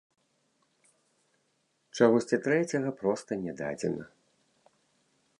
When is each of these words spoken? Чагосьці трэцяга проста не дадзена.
Чагосьці 1.97 2.39
трэцяга 2.45 2.91
проста 3.01 3.31
не 3.43 3.53
дадзена. 3.59 4.03